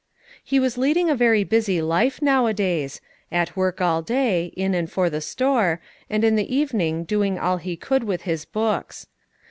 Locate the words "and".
4.73-4.91, 6.09-6.23